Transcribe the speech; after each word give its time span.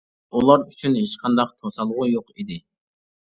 ئۇلار 0.37 0.63
ئۈچۈن 0.69 0.95
ھېچقانداق 0.99 1.53
توسالغۇ 1.65 2.07
يوق 2.13 2.33
ئىدى. 2.35 2.57